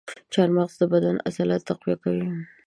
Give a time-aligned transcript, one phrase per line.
[0.33, 2.27] چارمغز د بدن عضلات تقویه کوي.